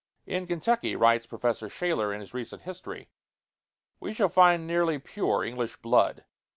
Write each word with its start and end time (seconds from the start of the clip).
V 0.25 0.31
"In 0.31 0.47
Kentucky," 0.47 0.95
writes 0.95 1.27
Professor 1.27 1.69
Shaler, 1.69 2.11
in 2.11 2.21
his 2.21 2.33
recent 2.33 2.63
history, 2.63 3.11
"we 3.99 4.15
shall 4.15 4.29
find 4.29 4.65
nearly 4.65 4.97
pure 4.97 5.43
English 5.43 5.77
blood. 5.77 6.25